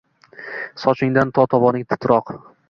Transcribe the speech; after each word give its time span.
Sochingdan 0.83 1.35
to 1.39 1.45
tovoning 1.53 1.87
titroq 1.93 2.35